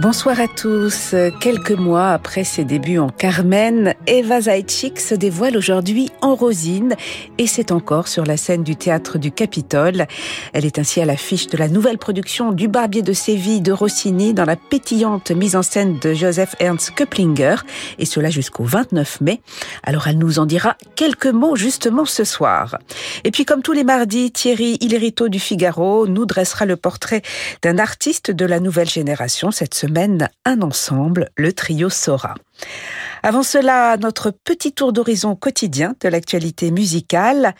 [0.00, 1.16] Bonsoir à tous.
[1.40, 6.94] Quelques mois après ses débuts en Carmen, Eva Zaitchik se dévoile aujourd'hui en Rosine
[7.36, 10.06] et c'est encore sur la scène du théâtre du Capitole.
[10.52, 14.34] Elle est ainsi à l'affiche de la nouvelle production du Barbier de Séville de Rossini
[14.34, 17.56] dans la pétillante mise en scène de Joseph Ernst Köplinger
[17.98, 19.40] et cela jusqu'au 29 mai.
[19.82, 22.78] Alors elle nous en dira quelques mots justement ce soir.
[23.24, 27.22] Et puis comme tous les mardis, Thierry Hillerito du Figaro nous dressera le portrait
[27.62, 32.34] d'un artiste de la nouvelle génération cette semaine mène un ensemble, le trio Sora.
[33.22, 37.54] Avant cela, notre petit tour d'horizon quotidien de l'actualité musicale.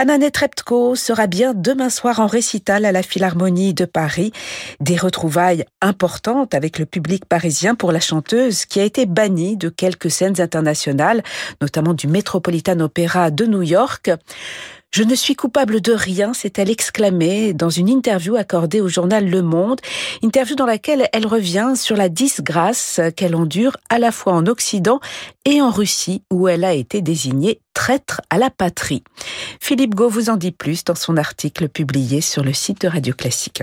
[0.00, 4.30] Anna Netrebko sera bien demain soir en récital à la Philharmonie de Paris.
[4.78, 9.68] Des retrouvailles importantes avec le public parisien pour la chanteuse qui a été bannie de
[9.68, 11.24] quelques scènes internationales,
[11.60, 14.12] notamment du Metropolitan Opera de New York.
[14.90, 19.42] Je ne suis coupable de rien, s'est-elle exclamée dans une interview accordée au journal Le
[19.42, 19.80] Monde,
[20.22, 24.98] interview dans laquelle elle revient sur la disgrâce qu'elle endure à la fois en Occident
[25.44, 29.04] et en Russie, où elle a été désignée traître à la patrie.
[29.60, 33.14] Philippe Gau vous en dit plus dans son article publié sur le site de Radio
[33.14, 33.62] Classique.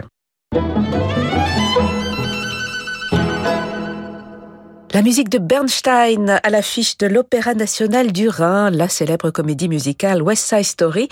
[4.95, 10.21] La musique de Bernstein à l'affiche de l'Opéra national du Rhin, la célèbre comédie musicale
[10.21, 11.09] West Side Story,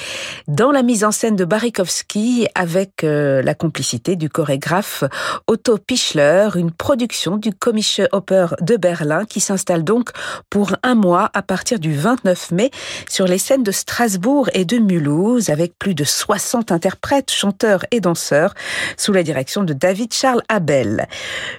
[0.48, 5.04] dans la mise en scène de Barikowski avec euh, la complicité du chorégraphe
[5.48, 10.11] Otto Pichler, une production du Komische Oper de Berlin qui s'installe donc
[10.50, 12.72] pour un mois à partir du 29 mai
[13.09, 18.00] sur les scènes de Strasbourg et de Mulhouse avec plus de 60 interprètes, chanteurs et
[18.00, 18.54] danseurs
[18.95, 21.06] sous la direction de David Charles Abel.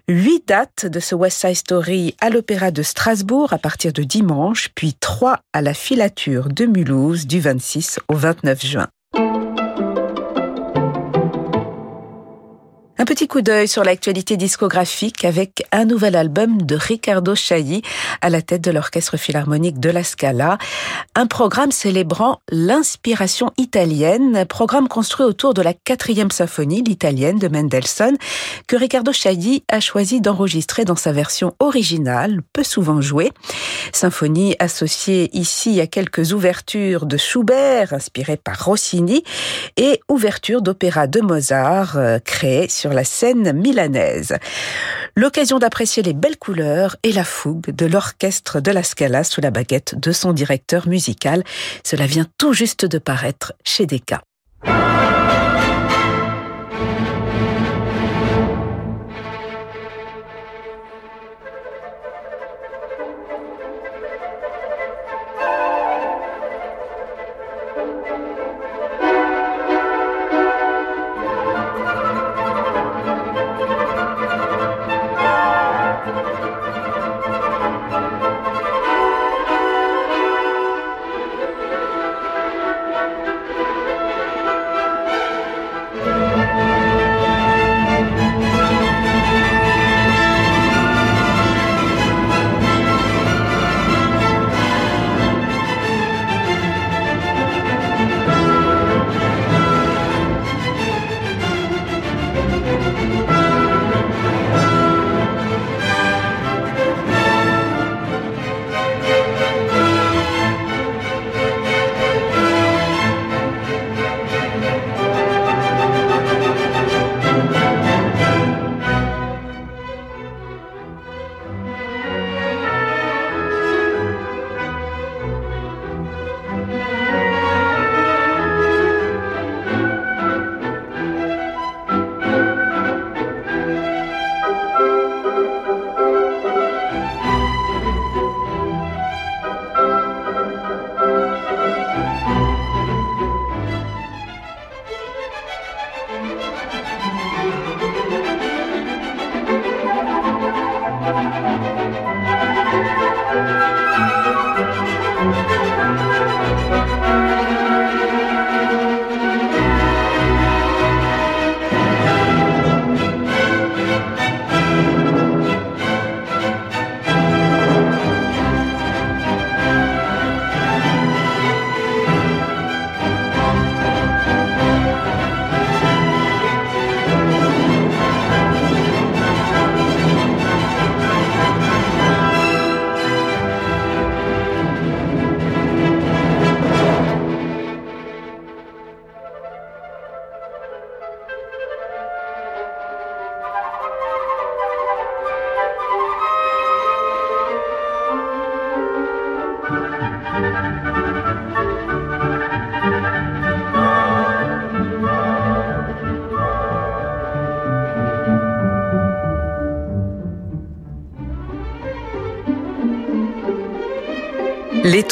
[0.09, 4.71] Huit dates de ce West Side Story à l'Opéra de Strasbourg à partir de dimanche,
[4.75, 8.89] puis trois à la filature de Mulhouse du 26 au 29 juin.
[12.97, 17.83] Un petit coup d'œil sur l'actualité discographique avec un nouvel album de Riccardo Chailly
[18.21, 20.59] à la tête de l'Orchestre Philharmonique de la Scala.
[21.17, 28.17] Un programme célébrant l'inspiration italienne, programme construit autour de la quatrième symphonie, l'italienne de Mendelssohn,
[28.69, 33.33] que Riccardo Chailly a choisi d'enregistrer dans sa version originale, peu souvent jouée.
[33.93, 39.25] Symphonie associée ici à quelques ouvertures de Schubert, inspirées par Rossini,
[39.77, 44.37] et ouverture d'opéra de Mozart, euh, créée la scène milanaise.
[45.17, 49.51] L'occasion d'apprécier les belles couleurs et la fougue de l'orchestre de la Scala sous la
[49.51, 51.45] baguette de son directeur musical.
[51.85, 54.23] Cela vient tout juste de paraître chez Decca.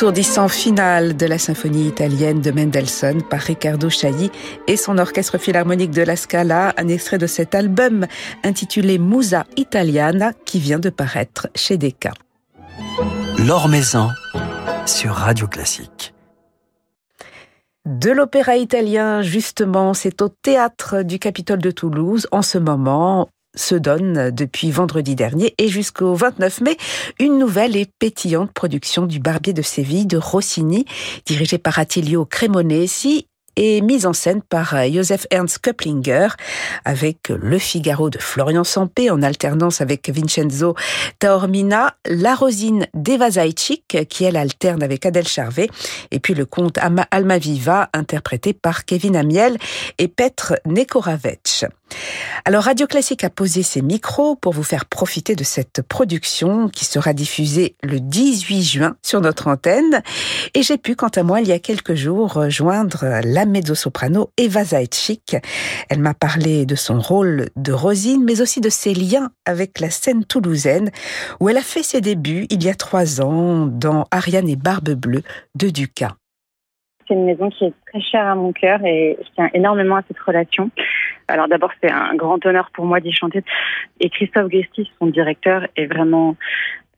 [0.02, 4.32] L'étourdissant final de la symphonie italienne de Mendelssohn par Riccardo Chailly
[4.66, 8.08] et son orchestre philharmonique de la Scala, un extrait de cet album
[8.42, 12.10] intitulé Musa Italiana qui vient de paraître chez Decca.
[13.46, 14.08] L'Or Maison
[14.86, 16.12] sur Radio Classique.
[17.86, 23.74] De l'opéra italien, justement, c'est au théâtre du Capitole de Toulouse en ce moment se
[23.74, 26.76] donne depuis vendredi dernier et jusqu'au 29 mai
[27.18, 30.84] une nouvelle et pétillante production du Barbier de Séville de Rossini,
[31.26, 33.26] dirigée par Attilio Cremonesi
[33.56, 36.28] et mise en scène par euh, Joseph Ernst Köplinger
[36.84, 40.74] avec Le Figaro de Florian Sampé en alternance avec Vincenzo
[41.18, 45.68] Taormina, La Rosine d'Eva Zajcik qui elle alterne avec Adèle Charvet
[46.10, 46.78] et puis le conte
[47.10, 49.58] Almaviva interprété par Kevin Amiel
[49.98, 51.66] et Petr Nekoravec.
[52.44, 56.84] Alors Radio Classique a posé ses micros pour vous faire profiter de cette production qui
[56.84, 60.02] sera diffusée le 18 juin sur notre antenne
[60.54, 64.64] et j'ai pu quant à moi il y a quelques jours joindre la mezzo-soprano Eva
[64.64, 65.36] Zaitchik.
[65.88, 69.90] Elle m'a parlé de son rôle de Rosine mais aussi de ses liens avec la
[69.90, 70.90] scène toulousaine
[71.40, 74.90] où elle a fait ses débuts il y a trois ans dans Ariane et Barbe
[74.94, 75.22] Bleue
[75.54, 76.16] de Ducas.
[77.06, 80.02] C'est une maison qui est très chère à mon cœur et je tiens énormément à
[80.06, 80.70] cette relation.
[81.32, 83.42] Alors d'abord, c'est un grand honneur pour moi d'y chanter.
[84.00, 86.36] Et Christophe Guesty, son directeur, est vraiment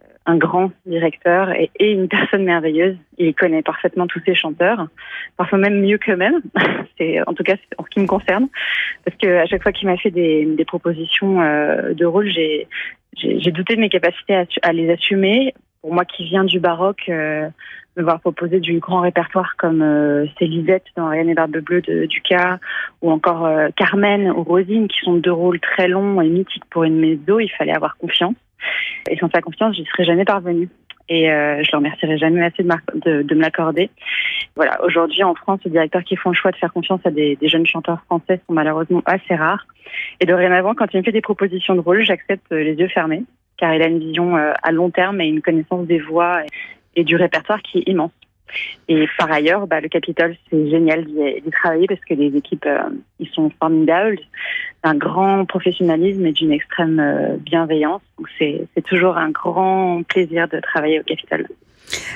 [0.01, 2.97] euh, un grand directeur et, une personne merveilleuse.
[3.17, 4.89] Il connaît parfaitement tous ses chanteurs,
[5.37, 6.41] parfois même mieux qu'eux-mêmes.
[6.99, 8.49] C'est en tout cas en ce qui me concerne,
[9.05, 12.67] parce que à chaque fois qu'il m'a fait des, propositions euh, de rôle, j'ai
[13.53, 15.55] douté de mes capacités à, les assumer.
[15.85, 17.11] Pour moi, qui viens du baroque.
[17.11, 17.51] Euh,
[17.97, 22.07] me voir proposer du grand répertoire comme euh, Célisette dans Rien et Barbe Bleue de
[22.07, 22.59] Ducas
[23.03, 26.85] ou encore euh, Carmen ou Rosine qui sont deux rôles très longs et mythiques pour
[26.85, 28.35] une mezzo, il fallait avoir confiance.
[29.11, 30.69] Et sans sa confiance, j'y serais jamais parvenue.
[31.09, 33.91] Et euh, je le remercierai jamais assez de, de, me l'accorder.
[34.57, 37.37] Voilà, aujourd'hui en France, les directeurs qui font le choix de faire confiance à des,
[37.37, 39.67] des jeunes chanteurs français sont malheureusement assez rares.
[40.21, 43.23] Et dorénavant, quand il me fait des propositions de rôle, j'accepte les yeux fermés,
[43.56, 46.43] car il a une vision à long terme et une connaissance des voix
[46.97, 48.12] et du répertoire qui est immense.
[48.89, 52.91] Et par ailleurs, bah, le Capitole, c'est génial d'y travailler parce que les équipes, euh,
[53.19, 54.19] ils sont formidables,
[54.83, 58.03] d'un grand professionnalisme et d'une extrême euh, bienveillance.
[58.19, 61.49] Donc c'est toujours un grand plaisir de travailler au Capitole.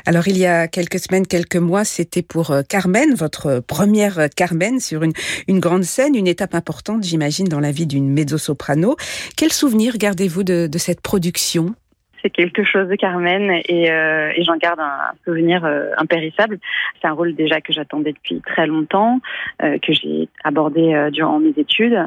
[0.07, 4.81] Alors il y a quelques semaines, quelques mois, c'était pour euh, Carmen, votre première Carmen
[4.81, 8.97] sur une, grande scène, une étape importante, j'imagine, dans la vie d'une mezzo-soprano.
[9.37, 11.75] Quel souvenir gardez-vous de, cette production?
[12.23, 16.59] C'est quelque chose de Carmen et, euh, j'en garde un, souvenir euh, impérissable.
[17.01, 19.21] C'est un rôle déjà que j'attendais depuis très longtemps,
[19.63, 21.99] euh, que j'ai abordé durant mes études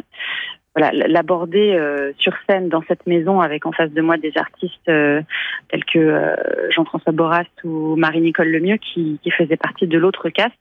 [0.73, 4.87] voilà, l'aborder euh, sur scène dans cette maison avec en face de moi des artistes
[4.87, 5.21] euh,
[5.67, 6.35] tels que euh,
[6.69, 10.55] Jean-François Borast ou Marie-Nicole Lemieux qui, faisaient partie de l'autre cast.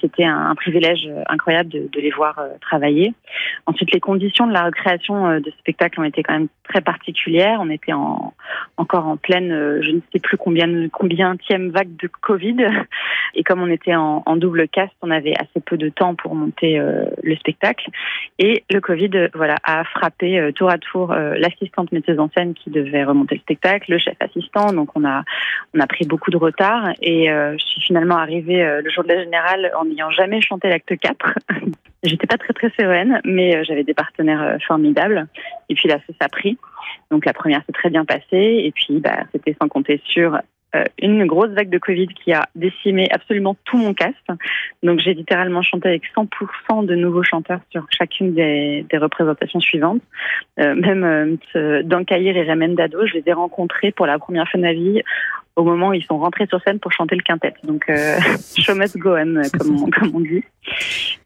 [0.00, 3.14] C'était un, privilège incroyable de, les voir travailler.
[3.66, 7.58] Ensuite, les conditions de la recréation de ce spectacle ont été quand même très particulières.
[7.60, 8.34] On était en,
[8.76, 12.56] encore en pleine, je ne sais plus combien combienième vague de Covid.
[13.34, 16.34] Et comme on était en, en, double cast, on avait assez peu de temps pour
[16.34, 16.80] monter
[17.22, 17.88] le spectacle.
[18.38, 22.54] Et le Covid voilà, a frappé euh, tour à tour euh, l'assistante metteuse en scène
[22.54, 24.72] qui devait remonter le spectacle, le chef assistant.
[24.72, 25.24] Donc on a
[25.74, 29.08] on a pris beaucoup de retard et euh, je suis finalement arrivée le jour de
[29.08, 31.38] la générale en n'ayant jamais chanté l'acte 4.
[32.04, 35.28] J'étais pas très très sereine, mais j'avais des partenaires formidables.
[35.68, 36.58] Et puis là, ça a pris.
[37.12, 40.36] Donc la première s'est très bien passée et puis bah, c'était sans compter sur
[41.00, 44.16] une grosse vague de Covid qui a décimé absolument tout mon cast.
[44.82, 50.02] Donc j'ai littéralement chanté avec 100% de nouveaux chanteurs sur chacune des, représentations suivantes.
[50.58, 54.58] Euh, même euh, Dan et Ramen Dado, je les ai rencontrés pour la première fois
[54.58, 55.02] de ma vie
[55.56, 57.54] au moment où ils sont rentrés sur scène pour chanter le quintet.
[57.64, 58.16] Donc, euh,
[58.56, 60.42] show comme on, dit.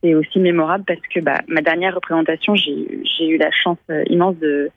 [0.02, 4.36] Et aussi mémorable parce que bah, ma dernière représentation, j'ai eu la chance euh, immense
[4.38, 4.70] de,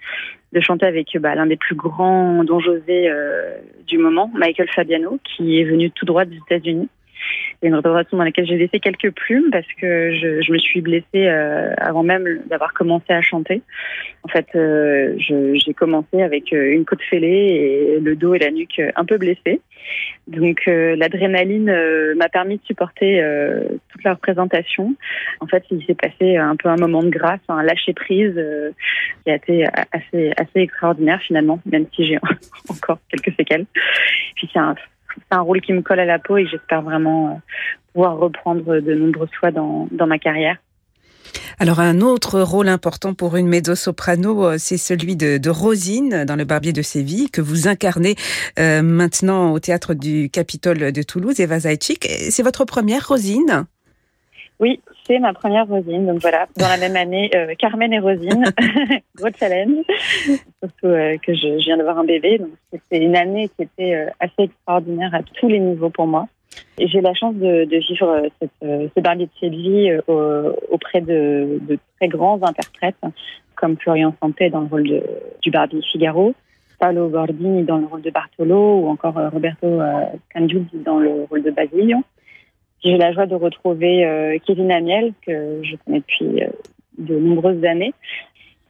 [0.53, 5.19] de chanter avec bah, l'un des plus grands Don José euh, du moment, Michael Fabiano,
[5.23, 6.89] qui est venu tout droit des États-Unis.
[7.61, 10.81] C'est une représentation dans laquelle j'ai laissé quelques plumes parce que je, je me suis
[10.81, 13.61] blessée euh, avant même d'avoir commencé à chanter.
[14.23, 18.51] En fait, euh, j'ai commencé avec euh, une côte fêlée et le dos et la
[18.51, 19.61] nuque un peu blessés.
[20.27, 21.73] Donc l'adrénaline
[22.15, 23.23] m'a permis de supporter
[23.89, 24.93] toute la représentation.
[25.39, 28.39] En fait, il s'est passé un peu un moment de grâce, un lâcher prise
[29.23, 32.19] qui a été assez assez extraordinaire finalement, même si j'ai
[32.69, 33.65] encore quelques séquelles.
[34.35, 34.75] Puis c'est un
[35.19, 37.33] c'est un rôle qui me colle à la peau et j'espère vraiment euh,
[37.93, 40.57] pouvoir reprendre de nombreuses fois dans, ma carrière.
[41.59, 46.45] Alors un autre rôle important pour une mezzo-soprano, euh, c'est celui de, Rosine dans Le
[46.45, 48.15] Barbier de Séville, que vous incarnez
[48.59, 52.07] euh, maintenant au théâtre du Capitole de Toulouse, Eva Zajcik.
[52.29, 53.65] C'est votre première Rosine?
[54.59, 56.05] Oui, c'est ma première Rosine.
[56.05, 58.43] Donc voilà, dans la même année, euh, Carmen et Rosine,
[59.15, 59.85] gros challenge.
[60.25, 60.93] Surtout
[61.25, 65.15] que je, viens de voir un bébé, donc c'était une année qui était assez extraordinaire
[65.15, 66.27] à tous les niveaux pour moi.
[66.79, 71.59] J'ai la chance de, vivre euh, euh, ce barbier de euh, auprès de,
[71.97, 72.95] très grands interprètes
[73.55, 75.03] comme Florian Santé dans le rôle de,
[75.41, 76.33] du Barbier Figaro,
[76.79, 79.81] Paolo Bordini dans le rôle de Bartolo ou encore Roberto
[80.33, 81.97] Cangiudi dans le rôle de Basilio.
[82.83, 86.43] J'ai la joie de retrouver Kevin Amiel que je connais depuis
[86.97, 87.93] de nombreuses années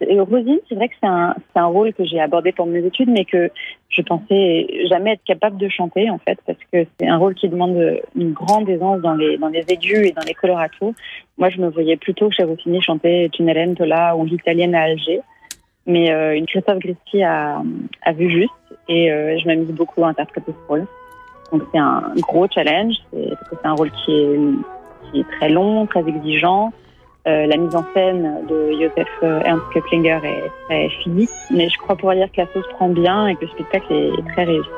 [0.01, 3.25] Rosine, c'est vrai que c'est un, un, rôle que j'ai abordé pour mes études, mais
[3.25, 3.49] que
[3.89, 7.49] je pensais jamais être capable de chanter, en fait, parce que c'est un rôle qui
[7.49, 10.93] demande une grande aisance dans les, dans les aigus et dans les coloratos.
[11.37, 15.21] Moi, je me voyais plutôt chez Rossini chanter Tunellen, Tola ou l'italienne à Alger.
[15.85, 17.63] Mais euh, une Christophe Gristy a,
[18.03, 18.51] a vu juste
[18.87, 20.85] et euh, je m'amuse beaucoup à interpréter ce rôle.
[21.51, 26.71] Donc c'est un gros challenge, c'est un rôle qui est, très long, très exigeant.
[27.27, 31.77] Euh, la mise en scène de Joseph euh, Ernst Keplinger est très finie, mais je
[31.77, 34.69] crois pouvoir dire que la sauce prend bien et que le spectacle est très réussi.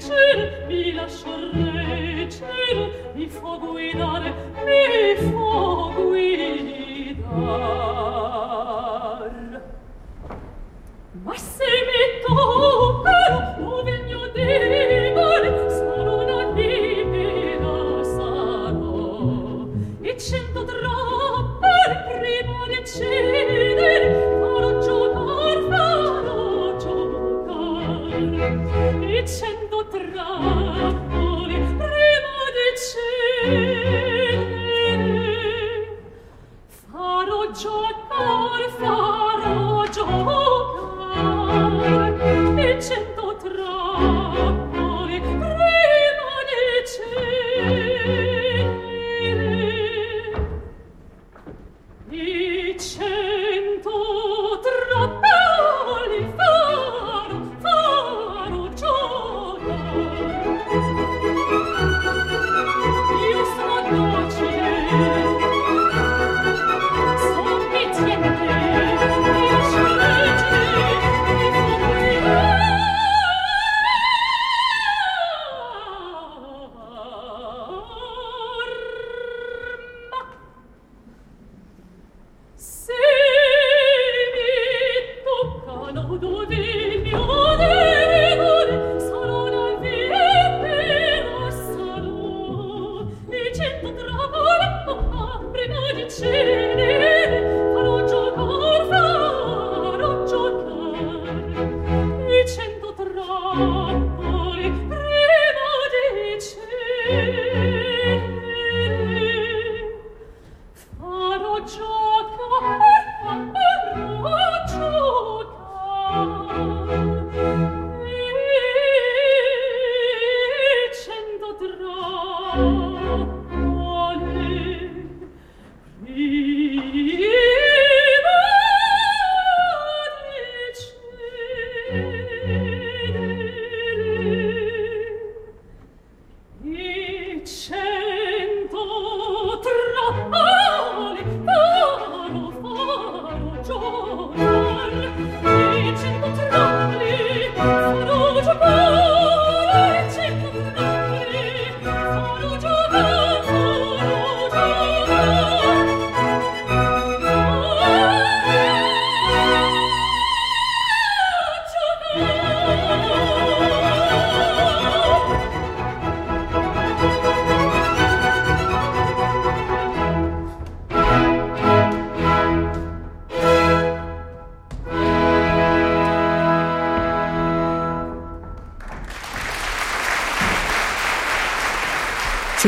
[0.00, 3.58] lascerei mi lascerei cielo mi fo
[4.64, 6.80] mi fo guidar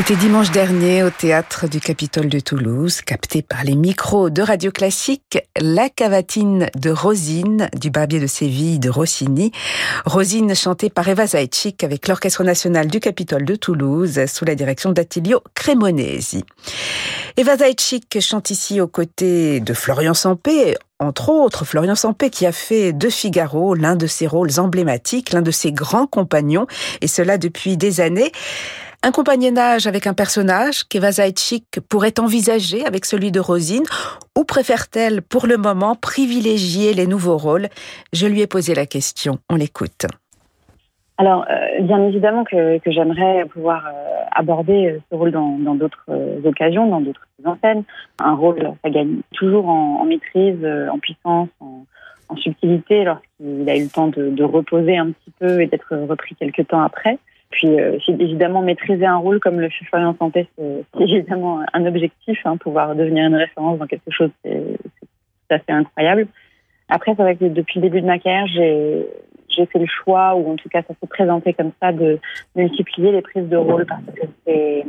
[0.05, 4.69] C'était dimanche dernier au théâtre du Capitole de Toulouse, capté par les micros de Radio
[4.69, 9.53] Classique, La cavatine de Rosine du Barbier de Séville de Rossini.
[10.05, 14.91] Rosine chantée par Eva Zaitchik avec l'Orchestre national du Capitole de Toulouse sous la direction
[14.91, 16.43] d'Attilio Cremonesi.
[17.37, 22.51] Eva Zaitchik chante ici aux côtés de Florian Sampé, entre autres, Florian Sampé qui a
[22.51, 26.67] fait de Figaro l'un de ses rôles emblématiques, l'un de ses grands compagnons,
[26.99, 28.31] et cela depuis des années.
[29.05, 31.09] Un compagnonnage avec un personnage qu'Eva
[31.89, 33.83] pourrait envisager avec celui de Rosine
[34.39, 37.67] ou préfère-t-elle pour le moment privilégier les nouveaux rôles?
[38.13, 39.39] Je lui ai posé la question.
[39.49, 40.07] On l'écoute.
[41.17, 46.09] Alors, euh, bien évidemment que, j'aimerais pouvoir euh, aborder euh, ce rôle dans d'autres
[46.45, 47.83] occasions, dans d'autres antennes.
[48.23, 51.85] Un rôle, ça gagne toujours en, maîtrise, en puissance, en,
[52.37, 56.35] subtilité, lorsqu'il a eu le temps de, de reposer un petit peu et d'être repris
[56.35, 57.19] quelques temps après.
[57.53, 62.39] Puis, euh, évidemment, maîtriser un rôle comme le chef Florian Santé, c'est évidemment un objectif.
[62.45, 64.79] Hein, pouvoir devenir une référence dans quelque chose, c'est
[65.49, 66.27] assez incroyable.
[66.89, 69.05] Après, c'est vrai que depuis le début de ma carrière, j'ai
[69.55, 72.19] j'ai fait le choix, ou en tout cas, ça s'est présenté comme ça, de
[72.55, 74.83] multiplier les prises de rôle parce que c'est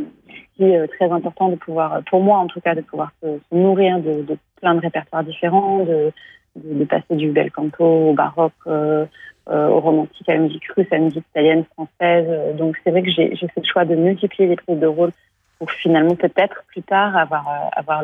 [0.62, 4.22] euh, très important de pouvoir, pour moi en tout cas, de pouvoir se, nourrir de,
[4.22, 6.12] de, plein de répertoires différents, de,
[6.56, 9.06] de, passer du bel canto au baroque, euh,
[9.50, 12.26] euh, au romantique, à la musique russe, à la musique italienne, française.
[12.28, 15.10] Euh, donc c'est vrai que j'ai fait le choix de multiplier les prises de rôle
[15.58, 18.02] pour finalement peut-être plus tard avoir avoir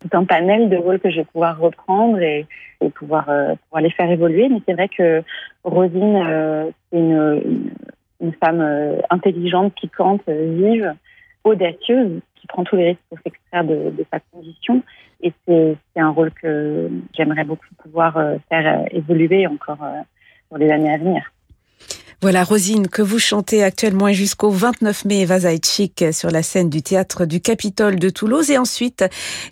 [0.00, 2.46] tout un panel de rôles que je vais pouvoir reprendre et,
[2.94, 3.26] pouvoir
[3.78, 4.48] les faire évoluer.
[4.48, 5.22] Mais c'est vrai que
[5.64, 7.70] Rosine, c'est une,
[8.20, 10.94] une, femme intelligente, piquante, vive,
[11.44, 12.20] audacieuse,
[12.52, 14.82] prend tous les risques pour s'extraire de, sa condition.
[15.22, 19.78] Et c'est un rôle que j'aimerais beaucoup pouvoir faire évoluer encore
[20.48, 21.22] pour les années à venir.
[22.22, 25.38] Voilà, Rosine, que vous chantez actuellement jusqu'au 29 mai, Eva
[26.12, 28.50] sur la scène du théâtre du Capitole de Toulouse.
[28.50, 29.04] Et ensuite,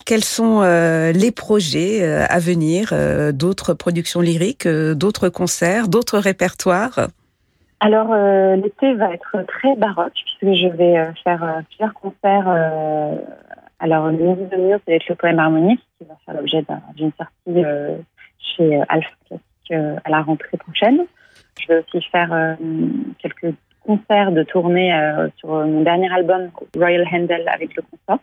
[0.05, 6.19] quels sont euh, les projets euh, à venir euh, D'autres productions lyriques, d'autres concerts, d'autres
[6.19, 7.09] répertoires?
[7.81, 8.15] Alors,
[8.57, 12.49] l'été va être très baroque, puisque je vais faire plusieurs concerts.
[13.79, 16.65] alors, le musique de mieux, c'est le poème harmonique, qui va faire l'objet
[16.97, 17.65] d'une sortie
[18.39, 19.11] chez Alpha
[19.71, 21.05] euh, à la rentrée prochaine.
[21.61, 22.55] Je vais aussi faire euh,
[23.19, 28.19] quelques concerts de tournée euh, sur mon dernier album, Royal Handel, avec le concert.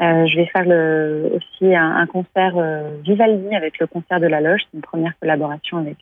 [0.00, 2.54] je vais faire le, aussi un, concert
[3.04, 4.62] Vivaldi avec le concert de la Loge.
[4.62, 5.98] C'est une première collaboration avec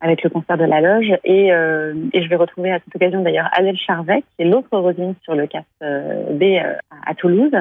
[0.00, 1.12] avec le concert de la Loge.
[1.24, 5.14] Et, et je vais retrouver à cette occasion d'ailleurs Adèle Charvet, qui est l'autre Rosine
[5.22, 6.42] sur le cast B
[7.04, 7.54] à, Toulouse.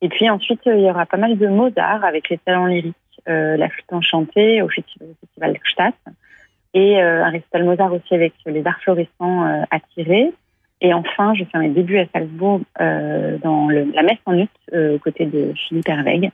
[0.00, 2.94] Et puis ensuite, il y aura pas mal de Mozart avec les talents lyriques
[3.26, 5.94] euh, la flûte enchantée au festival Gstaad
[6.74, 10.30] et euh, un récital Mozart aussi avec les arts florissants euh, tirer.
[10.82, 15.24] Et enfin, je fais mes débuts à Salzbourg dans la messe en ut aux côtés
[15.24, 16.30] de Philippe Herweg.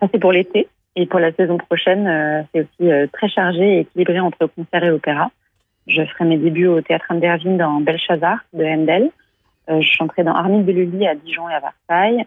[0.00, 0.68] Ça, c'est pour l'été.
[0.96, 5.30] Et pour la saison prochaine, c'est aussi très chargé et équilibré entre concert et opéra.
[5.86, 9.10] Je ferai mes débuts au Théâtre Andervin dans Belshazzar de Handel.
[9.68, 12.26] je chanterai dans Armide de Lully à Dijon et à Versailles.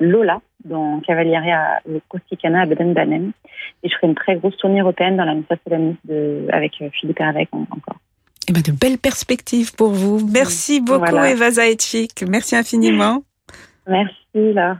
[0.00, 3.32] Lola dans Cavalieri à Corsicana à Baden-Baden.
[3.82, 5.56] Et je ferai une très grosse tournée européenne dans la Missa
[6.04, 7.96] de, avec euh, Philippe Hervec encore.
[8.48, 10.26] Eh ben de belles perspectives pour vous.
[10.32, 12.24] Merci beaucoup Eva Zaetchik.
[12.28, 13.22] Merci infiniment.
[13.86, 14.78] Merci là.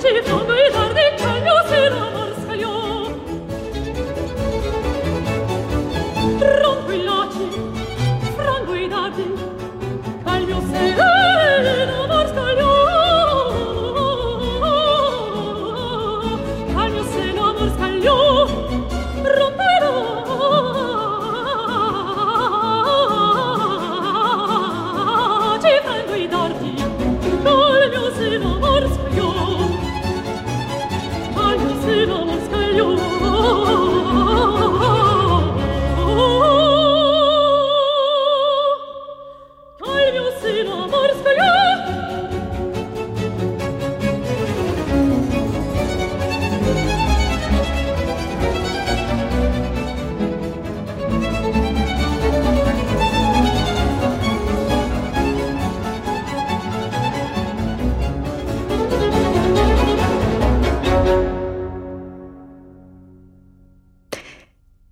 [0.00, 0.49] 这一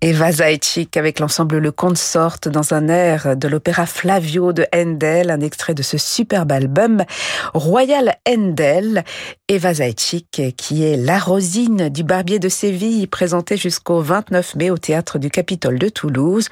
[0.09, 5.39] Eva Zaitchik avec l'ensemble Le Consort dans un air de l'opéra Flavio de Handel, un
[5.39, 7.03] extrait de ce superbe album
[7.53, 9.03] Royal Handel.
[9.47, 14.79] Eva Zaitchik qui est la Rosine du Barbier de Séville présentée jusqu'au 29 mai au
[14.79, 16.49] théâtre du Capitole de Toulouse.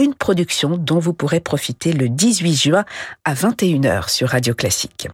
[0.00, 2.84] Une production dont vous pourrez profiter le 18 juin
[3.24, 5.08] à 21h sur Radio Classique.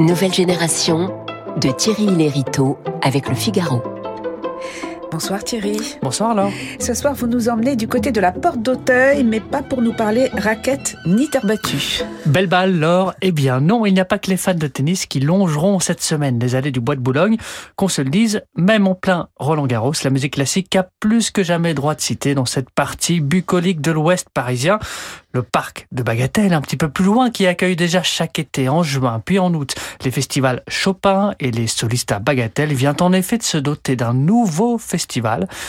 [0.00, 1.24] Nouvelle génération
[1.60, 3.95] de Thierry Lériteau avec le Figaro.
[5.16, 5.96] Bonsoir Thierry.
[6.02, 6.52] Bonsoir Laure.
[6.78, 9.94] Ce soir, vous nous emmenez du côté de la porte d'Auteuil, mais pas pour nous
[9.94, 12.02] parler raquettes ni terre battue.
[12.26, 13.14] Belle balle, Laure.
[13.22, 16.02] Eh bien non, il n'y a pas que les fans de tennis qui longeront cette
[16.02, 17.38] semaine les allées du Bois de Boulogne.
[17.76, 21.42] Qu'on se le dise, même en plein Roland Garros, la musique classique a plus que
[21.42, 24.78] jamais droit de citer dans cette partie bucolique de l'Ouest parisien
[25.32, 28.82] le parc de Bagatelle, un petit peu plus loin, qui accueille déjà chaque été, en
[28.82, 33.36] juin, puis en août, les festivals Chopin et les solistes à Bagatelle, vient en effet
[33.36, 35.05] de se doter d'un nouveau festival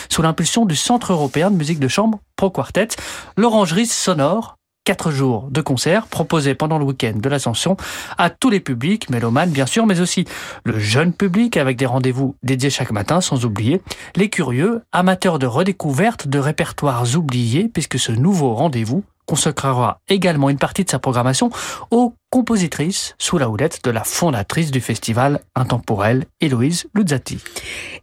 [0.08, 2.88] sous l'impulsion du Centre européen de musique de chambre Pro Quartet,
[3.36, 7.76] l'Orangerie Sonore, quatre jours de concerts proposés pendant le week-end de l'Ascension
[8.16, 10.24] à tous les publics, mélomanes bien sûr, mais aussi
[10.64, 13.82] le jeune public avec des rendez-vous dédiés chaque matin, sans oublier
[14.16, 20.56] les curieux, amateurs de redécouverte de répertoires oubliés, puisque ce nouveau rendez-vous consacrera également une
[20.56, 21.50] partie de sa programmation
[21.90, 27.38] aux compositrices sous la houlette de la fondatrice du festival intemporel, Héloïse Luzzati.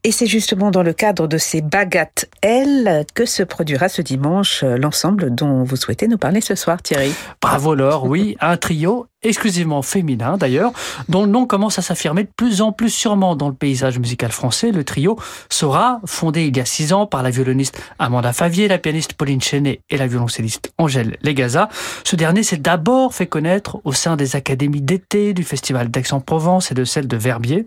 [0.04, 4.64] Et c'est justement dans le cadre de ces bagattes L que se produira ce dimanche
[4.64, 7.14] l'ensemble dont vous souhaitez nous parler ce soir, Thierry.
[7.42, 10.72] Bravo Laure, oui, un trio exclusivement féminin d'ailleurs,
[11.10, 14.32] dont le nom commence à s'affirmer de plus en plus sûrement dans le paysage musical
[14.32, 14.72] français.
[14.72, 15.18] Le trio
[15.50, 19.42] sera fondé il y a six ans par la violoniste Amanda Favier, la pianiste Pauline
[19.42, 21.70] Chenet et la violoncelliste Angèle Legaza.
[22.04, 26.74] Ce dernier s'est d'abord fait connaître au sein des académies d'été du Festival d'Aix-en-Provence et
[26.74, 27.66] de celle de Verbier.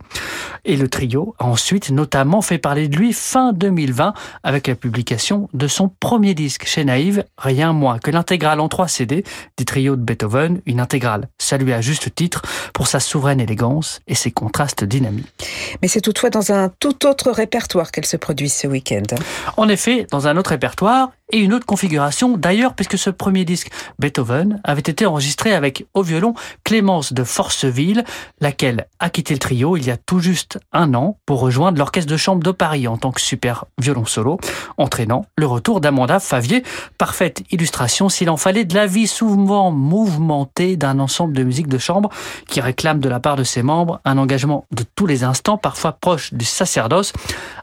[0.64, 5.48] Et le trio a ensuite notamment fait parler de lui fin 2020 avec la publication
[5.52, 9.24] de son premier disque chez Naïve, rien moins que l'intégrale en trois CD
[9.56, 14.14] du trio de Beethoven, une intégrale saluée à juste titre pour sa souveraine élégance et
[14.14, 15.26] ses contrastes dynamiques.
[15.82, 19.02] Mais c'est toutefois dans un tout autre répertoire qu'elle se produit ce week-end.
[19.56, 23.70] En effet, dans un autre répertoire, et une autre configuration d'ailleurs puisque ce premier disque
[23.98, 28.04] Beethoven avait été enregistré avec au violon Clémence de Forceville,
[28.40, 32.10] laquelle a quitté le trio il y a tout juste un an pour rejoindre l'orchestre
[32.10, 34.38] de chambre de Paris en tant que super violon solo,
[34.76, 36.62] entraînant le retour d'Amanda Favier,
[36.96, 41.78] parfaite illustration s'il en fallait de la vie souvent mouvementée d'un ensemble de musique de
[41.78, 42.10] chambre
[42.48, 45.92] qui réclame de la part de ses membres un engagement de tous les instants, parfois
[45.92, 47.12] proche du sacerdoce.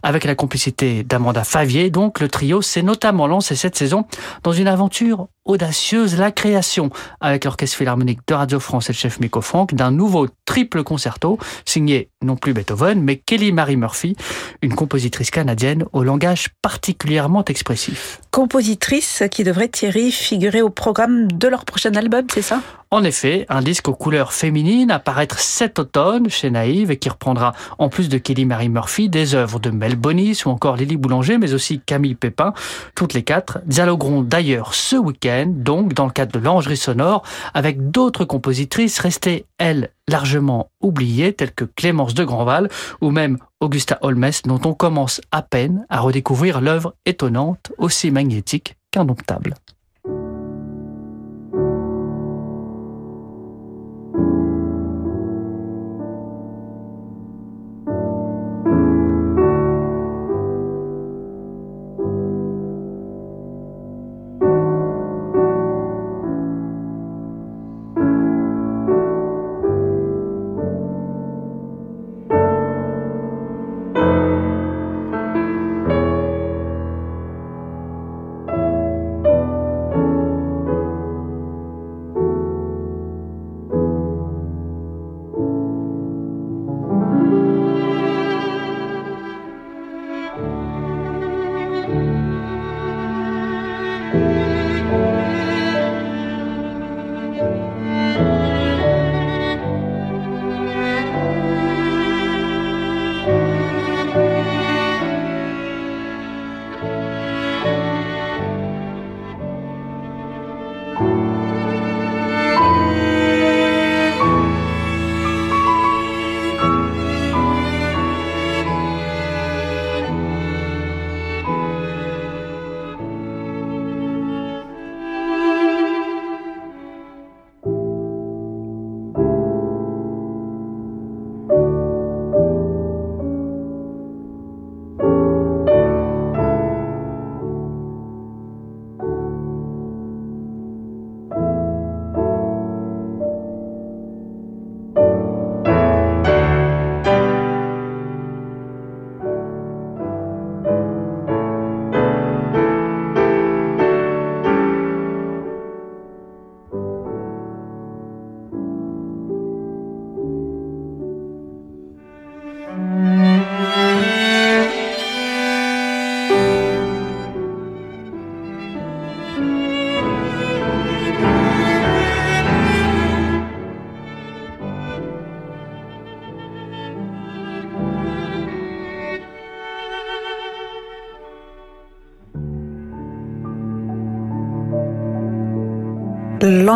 [0.04, 4.06] Avec la complicité d'Amanda Favier, donc le trio s'est notamment lancé cette saison
[4.44, 6.90] dans une aventure audacieuse, la création,
[7.22, 11.38] avec l'Orchestre Philharmonique de Radio France et le chef Miko Frank, d'un nouveau triple concerto
[11.66, 14.16] signé non plus Beethoven, mais Kelly Marie Murphy,
[14.62, 18.20] une compositrice canadienne au langage particulièrement expressif.
[18.36, 22.60] Compositrice qui devrait, Thierry, figurer au programme de leur prochain album, c'est ça?
[22.92, 27.54] En effet, un disque aux couleurs féminines apparaître cet automne chez Naïve et qui reprendra,
[27.78, 31.38] en plus de Kelly Marie Murphy, des œuvres de Mel Bonis ou encore Lily Boulanger,
[31.38, 32.54] mais aussi Camille Pépin.
[32.94, 37.90] Toutes les quatre dialogueront d'ailleurs ce week-end, donc dans le cadre de l'Angerie Sonore, avec
[37.90, 42.70] d'autres compositrices restées, elles, largement oubliées, telles que Clémence de Grandval
[43.02, 48.76] ou même Augusta Holmes, dont on commence à peine à redécouvrir l'œuvre étonnante, aussi magnétique
[48.92, 49.56] qu'indomptable.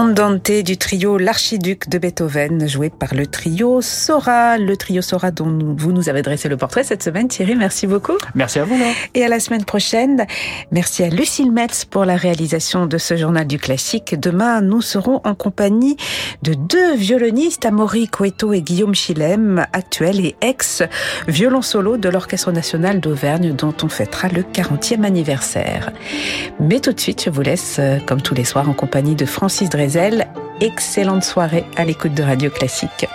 [0.09, 5.75] L'Andante du trio L'Archiduc de Beethoven, joué par le trio Sora, le trio Sora dont
[5.77, 7.27] vous nous avez dressé le portrait cette semaine.
[7.27, 8.17] Thierry, merci beaucoup.
[8.33, 8.75] Merci à vous.
[8.75, 8.87] Laure.
[9.13, 10.25] Et à la semaine prochaine.
[10.71, 14.19] Merci à Lucille Metz pour la réalisation de ce journal du classique.
[14.19, 15.95] Demain, nous serons en compagnie
[16.41, 22.99] de deux violonistes, Amaury Coeto et Guillaume Chilem, actuels et ex-violon solo de l'Orchestre national
[22.99, 25.91] d'Auvergne dont on fêtera le 40e anniversaire.
[26.59, 29.69] Mais tout de suite, je vous laisse, comme tous les soirs, en compagnie de Francis
[29.69, 29.98] Drezel.
[30.62, 33.05] Excellente soirée à l'écoute de Radio Classique.